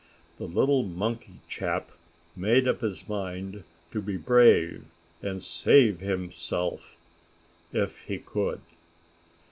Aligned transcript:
The 0.39 0.47
little 0.47 0.81
monkey 0.81 1.41
chap 1.47 1.91
made 2.35 2.67
up 2.67 2.81
his 2.81 3.07
mind 3.07 3.63
to 3.91 4.01
be 4.01 4.17
brave 4.17 4.83
and 5.21 5.43
save 5.43 5.99
himself 5.99 6.97
if 7.71 7.99
he 8.05 8.17
could. 8.17 8.61